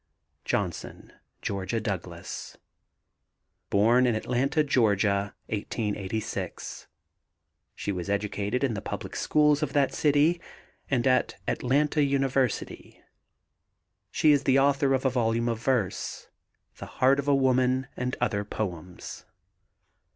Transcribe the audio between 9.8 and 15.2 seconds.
city and at Atlanta University. She is the author of a